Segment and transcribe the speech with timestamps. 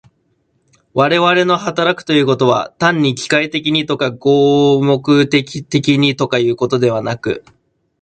[0.95, 7.45] 我々の働くということは、単に機械的にとか合目的的にとかいうことでなく、